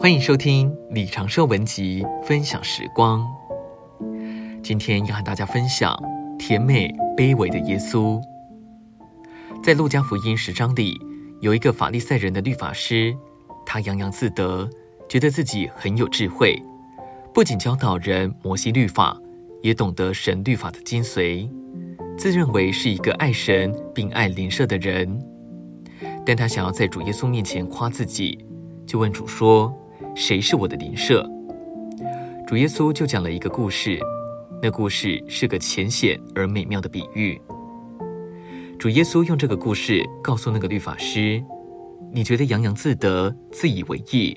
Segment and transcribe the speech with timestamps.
[0.00, 3.26] 欢迎收听李长寿文集分享时光。
[4.62, 5.92] 今天要和大家分享
[6.38, 8.22] 甜美卑微的耶稣。
[9.60, 10.96] 在路加福音十章里，
[11.40, 13.12] 有一个法利赛人的律法师，
[13.66, 14.70] 他洋洋自得，
[15.08, 16.62] 觉得自己很有智慧，
[17.34, 19.20] 不仅教导人摩西律法，
[19.62, 21.50] 也懂得神律法的精髓，
[22.16, 25.20] 自认为是一个爱神并爱邻舍的人。
[26.24, 28.38] 但他想要在主耶稣面前夸自己，
[28.86, 29.76] 就问主说。
[30.18, 31.24] 谁是我的邻舍？
[32.44, 34.00] 主耶稣就讲了一个故事，
[34.60, 37.40] 那故事是个浅显而美妙的比喻。
[38.80, 41.40] 主耶稣用这个故事告诉那个律法师
[42.12, 44.36] ：“你觉得洋洋自得、自以为意，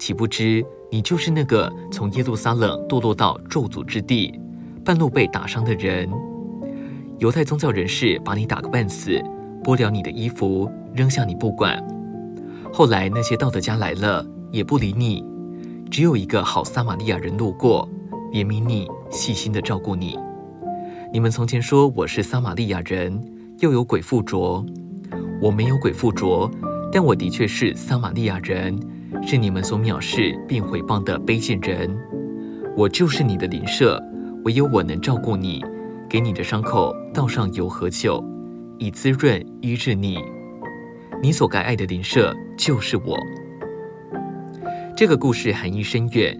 [0.00, 4.36] 岂不知你就是那个从耶路撒冷堕落到咒诅之地，
[4.84, 6.10] 半路被打伤的人？
[7.18, 9.12] 犹太宗教人士把你打个半死，
[9.62, 11.80] 剥了你的衣服，扔下你不管。
[12.72, 15.24] 后来那些道德家来了。”也不理你，
[15.90, 17.88] 只有一个好撒玛利亚人路过，
[18.32, 20.18] 怜悯你，细心的照顾你。
[21.12, 23.20] 你们从前说我是撒玛利亚人，
[23.58, 24.64] 又有鬼附着，
[25.40, 26.50] 我没有鬼附着，
[26.92, 28.78] 但我的确是撒玛利亚人，
[29.26, 31.96] 是你们所藐视并毁谤的卑贱人。
[32.76, 34.02] 我就是你的邻舍，
[34.44, 35.64] 唯有我能照顾你，
[36.08, 38.24] 给你的伤口倒上油和酒，
[38.78, 40.18] 以滋润医治你。
[41.22, 43.18] 你所该爱的邻舍就是我。
[45.00, 46.38] 这个故事含义深远，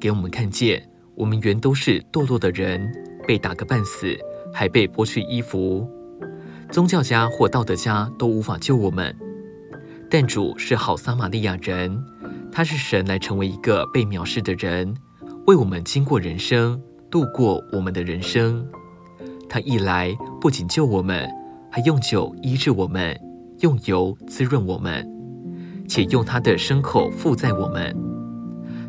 [0.00, 0.82] 给我们看见，
[1.14, 2.90] 我们原都是堕落的人，
[3.26, 4.16] 被打个半死，
[4.50, 5.86] 还被剥去衣服。
[6.70, 9.14] 宗教家或道德家都无法救我们，
[10.08, 12.02] 但主是好撒玛利亚人，
[12.50, 14.96] 他是神来成为一个被藐视的人，
[15.46, 18.66] 为我们经过人生，度过我们的人生。
[19.50, 21.28] 他一来，不仅救我们，
[21.70, 23.14] 还用酒医治我们，
[23.60, 25.06] 用油滋润我们。
[25.88, 27.96] 且用他的牲口负载我们，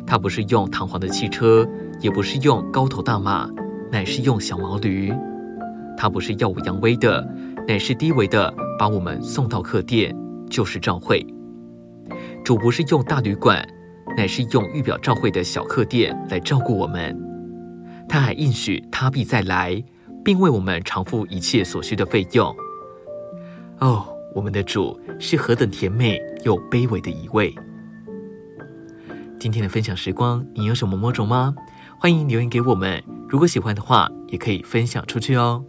[0.06, 1.66] 他不是用堂皇的汽车，
[1.98, 3.48] 也不是用高头大马，
[3.90, 5.10] 乃是用小毛驴。
[5.96, 7.26] 他不是耀武扬威的，
[7.66, 10.14] 乃是低微的，把我们送到客店，
[10.50, 11.26] 就是教会。
[12.44, 13.66] 主不是用大旅馆，
[14.16, 17.18] 乃是用预表教会的小客店来照顾我们。
[18.08, 19.82] 他还应许他必再来，
[20.22, 22.54] 并为我们偿付一切所需的费用。
[23.78, 24.19] 哦。
[24.34, 27.54] 我们的主是何等甜美又卑微的一位。
[29.38, 31.54] 今天的分享时光，你有什么摸着吗？
[31.98, 33.02] 欢迎留言给我们。
[33.28, 35.64] 如果喜欢的话，也可以分享出去哦。